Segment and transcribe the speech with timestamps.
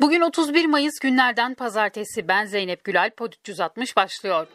[0.00, 4.46] Bugün 31 Mayıs günlerden pazartesi ben Zeynep Gülal Pod 360 başlıyor.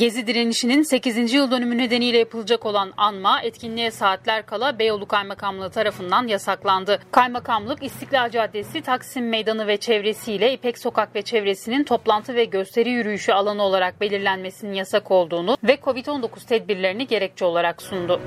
[0.00, 1.32] Gezi direnişinin 8.
[1.32, 6.98] yıl dönümü nedeniyle yapılacak olan anma etkinliğe saatler kala Beyoğlu Kaymakamlığı tarafından yasaklandı.
[7.10, 13.32] Kaymakamlık İstiklal Caddesi, Taksim Meydanı ve çevresiyle İpek Sokak ve çevresinin toplantı ve gösteri yürüyüşü
[13.32, 18.20] alanı olarak belirlenmesinin yasak olduğunu ve COVID-19 tedbirlerini gerekçe olarak sundu.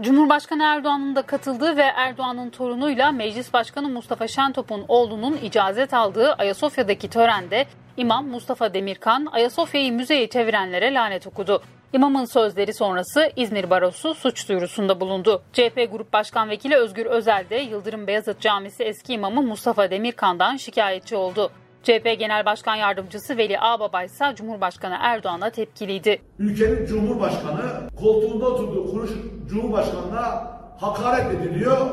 [0.00, 7.10] Cumhurbaşkanı Erdoğan'ın da katıldığı ve Erdoğan'ın torunuyla Meclis Başkanı Mustafa Şentop'un oğlunun icazet aldığı Ayasofya'daki
[7.10, 7.66] törende
[8.00, 11.62] İmam Mustafa Demirkan Ayasofya'yı müzeye çevirenlere lanet okudu.
[11.92, 15.42] İmamın sözleri sonrası İzmir Barosu suç duyurusunda bulundu.
[15.52, 21.16] CHP Grup Başkan Vekili Özgür Özel de Yıldırım Beyazıt Camisi eski imamı Mustafa Demirkan'dan şikayetçi
[21.16, 21.50] oldu.
[21.82, 26.22] CHP Genel Başkan Yardımcısı Veli Ağbaba ise Cumhurbaşkanı Erdoğan'a tepkiliydi.
[26.38, 29.10] Ülkenin Cumhurbaşkanı koltuğunda oturduğu kuruş
[29.48, 31.90] Cumhurbaşkanı'na hakaret ediliyor,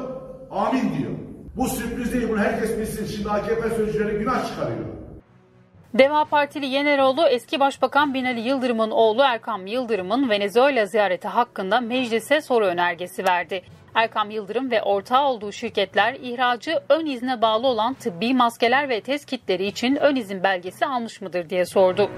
[0.52, 1.12] amin diyor.
[1.56, 3.06] Bu sürpriz değil, bunu herkes bilsin.
[3.06, 4.97] Şimdi AKP sözcüleri günah çıkarıyor.
[5.94, 12.66] Deva Partili Yeneroğlu eski Başbakan Binali Yıldırım'ın oğlu Erkam Yıldırım'ın Venezuela ziyareti hakkında meclise soru
[12.66, 13.62] önergesi verdi.
[13.96, 19.26] Erkam Yıldırım ve ortağı olduğu şirketler ihracı ön izne bağlı olan tıbbi maskeler ve test
[19.26, 22.10] kitleri için ön izin belgesi almış mıdır diye sordu.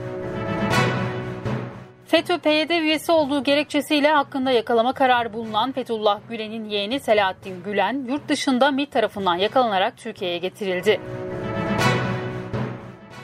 [2.06, 8.30] FETÖ PYD üyesi olduğu gerekçesiyle hakkında yakalama kararı bulunan Fethullah Gülen'in yeğeni Selahattin Gülen yurt
[8.30, 11.00] dışında MİT tarafından yakalanarak Türkiye'ye getirildi.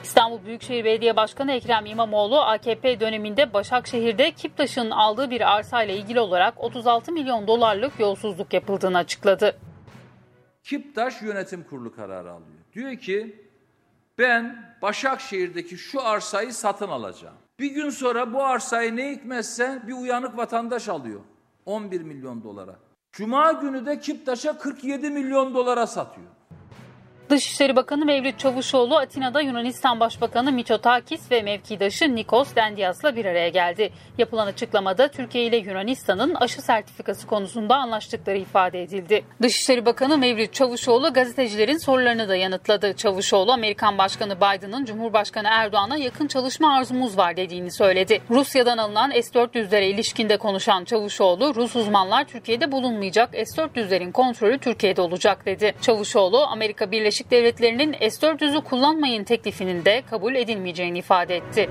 [0.06, 6.20] İstanbul Büyükşehir Belediye Başkanı Ekrem İmamoğlu AKP döneminde Başakşehir'de Kiptaş'ın aldığı bir arsa ile ilgili
[6.20, 9.58] olarak 36 milyon dolarlık yolsuzluk yapıldığını açıkladı.
[10.64, 12.58] Kiptaş Yönetim Kurulu kararı alıyor.
[12.72, 13.48] Diyor ki
[14.18, 17.36] ben Başakşehir'deki şu arsayı satın alacağım.
[17.58, 21.20] Bir gün sonra bu arsayı ne hikmetse bir uyanık vatandaş alıyor.
[21.64, 22.76] 11 milyon dolara.
[23.12, 26.35] Cuma günü de Kiptaş'a 47 milyon dolara satıyor.
[27.30, 33.92] Dışişleri Bakanı Mevlüt Çavuşoğlu Atina'da Yunanistan Başbakanı Mitsotakis ve mevkidaşı Nikos Dendias'la bir araya geldi.
[34.18, 39.24] Yapılan açıklamada Türkiye ile Yunanistan'ın aşı sertifikası konusunda anlaştıkları ifade edildi.
[39.42, 42.96] Dışişleri Bakanı Mevlüt Çavuşoğlu gazetecilerin sorularını da yanıtladı.
[42.96, 48.20] Çavuşoğlu Amerikan Başkanı Biden'ın Cumhurbaşkanı Erdoğan'a yakın çalışma arzumuz var dediğini söyledi.
[48.30, 55.74] Rusya'dan alınan S-400'lere ilişkinde konuşan Çavuşoğlu, Rus uzmanlar Türkiye'de bulunmayacak S-400'lerin kontrolü Türkiye'de olacak dedi.
[55.80, 61.70] Çavuşoğlu, Amerika Birleşik Birleşik Devletleri'nin S-400'ü kullanmayın teklifinin de kabul edilmeyeceğini ifade etti.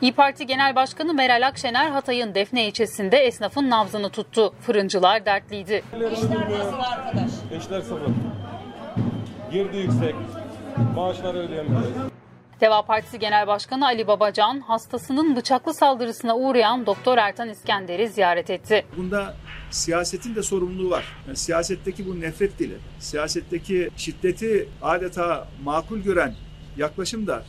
[0.00, 4.54] İyi Parti Genel Başkanı Meral Akşener Hatay'ın Defne ilçesinde esnafın nabzını tuttu.
[4.60, 5.82] Fırıncılar dertliydi.
[6.12, 7.30] İşler nasıl arkadaş?
[7.58, 8.00] İşler sıfır.
[9.52, 10.14] Girdi yüksek.
[10.94, 11.88] Maaşları ödeyemiyoruz.
[12.60, 18.86] Deva Partisi Genel Başkanı Ali Babacan hastasının bıçaklı saldırısına uğrayan Doktor Ertan İskender'i ziyaret etti.
[18.96, 19.34] Bunda
[19.70, 21.04] siyasetin de sorumluluğu var.
[21.26, 26.34] Yani siyasetteki bu nefret dili, siyasetteki şiddeti adeta makul gören
[26.76, 27.44] yaklaşım da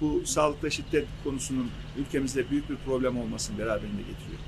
[0.00, 4.40] bu sağlıkta şiddet konusunun ülkemizde büyük bir problem olmasını beraberinde getiriyor.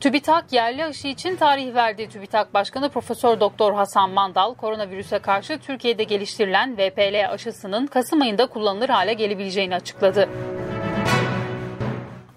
[0.00, 2.08] TÜBİTAK yerli aşı için tarih verdi.
[2.08, 8.88] TÜBİTAK Başkanı Profesör Doktor Hasan Mandal, koronavirüse karşı Türkiye'de geliştirilen VPL aşısının Kasım ayında kullanılır
[8.88, 10.28] hale gelebileceğini açıkladı.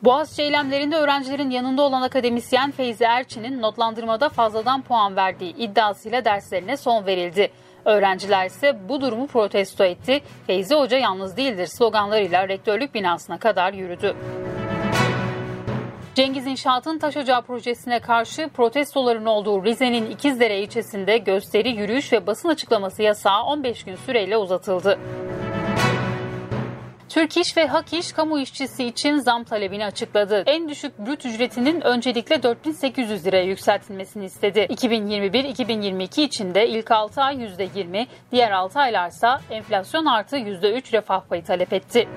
[0.03, 7.05] Boğaziçi eylemlerinde öğrencilerin yanında olan akademisyen Feyzi Erçin'in notlandırmada fazladan puan verdiği iddiasıyla derslerine son
[7.05, 7.51] verildi.
[7.85, 10.21] Öğrenciler ise bu durumu protesto etti.
[10.47, 14.15] Feyzi Hoca yalnız değildir sloganlarıyla rektörlük binasına kadar yürüdü.
[16.15, 22.49] Cengiz İnşaat'ın taş ocağı projesine karşı protestoların olduğu Rize'nin İkizdere ilçesinde gösteri, yürüyüş ve basın
[22.49, 24.99] açıklaması yasağı 15 gün süreyle uzatıldı.
[27.09, 30.43] Türk İş ve Hak İş kamu işçisi için zam talebini açıkladı.
[30.45, 34.59] En düşük brüt ücretinin öncelikle 4800 liraya yükseltilmesini istedi.
[34.59, 41.43] 2021-2022 için de ilk 6 ay %20, diğer 6 aylarsa enflasyon artı %3 refah payı
[41.43, 42.07] talep etti.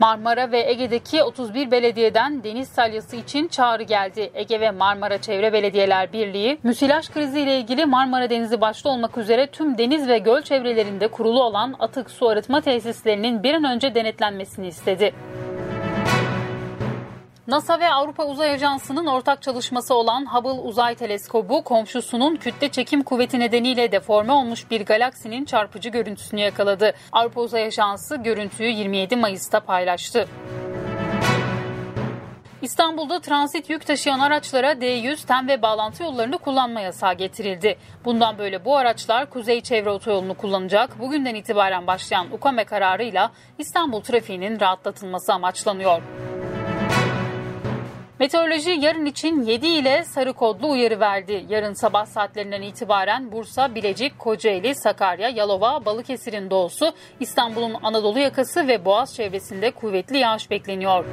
[0.00, 4.30] Marmara ve Ege'deki 31 belediyeden deniz salyası için çağrı geldi.
[4.34, 9.46] Ege ve Marmara Çevre Belediyeler Birliği, müsilaj krizi ile ilgili Marmara Denizi başta olmak üzere
[9.46, 14.66] tüm deniz ve göl çevrelerinde kurulu olan atık su arıtma tesislerinin bir an önce denetlenmesini
[14.66, 15.12] istedi.
[17.50, 23.40] NASA ve Avrupa Uzay Ajansı'nın ortak çalışması olan Hubble Uzay Teleskobu komşusunun kütle çekim kuvveti
[23.40, 26.92] nedeniyle deforme olmuş bir galaksinin çarpıcı görüntüsünü yakaladı.
[27.12, 30.28] Avrupa Uzay Ajansı görüntüyü 27 Mayıs'ta paylaştı.
[32.62, 37.76] İstanbul'da transit yük taşıyan araçlara D100 tem ve bağlantı yollarını kullanma yasağı getirildi.
[38.04, 40.98] Bundan böyle bu araçlar Kuzey Çevre Otoyolu'nu kullanacak.
[40.98, 46.02] Bugünden itibaren başlayan UKAME kararıyla İstanbul trafiğinin rahatlatılması amaçlanıyor.
[48.20, 51.44] Meteoroloji yarın için 7 ile sarı kodlu uyarı verdi.
[51.48, 58.84] Yarın sabah saatlerinden itibaren Bursa, Bilecik, Kocaeli, Sakarya, Yalova, Balıkesir'in doğusu, İstanbul'un Anadolu yakası ve
[58.84, 61.04] Boğaz çevresinde kuvvetli yağış bekleniyor.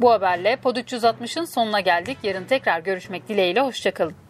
[0.00, 2.18] Bu haberle Pod 360'ın sonuna geldik.
[2.22, 3.60] Yarın tekrar görüşmek dileğiyle.
[3.60, 4.29] Hoşçakalın.